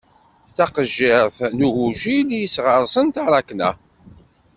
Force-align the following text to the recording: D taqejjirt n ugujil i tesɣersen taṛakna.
D 0.47 0.49
taqejjirt 0.55 1.37
n 1.57 1.59
ugujil 1.67 2.27
i 2.41 2.43
tesɣersen 2.47 3.07
taṛakna. 3.15 3.71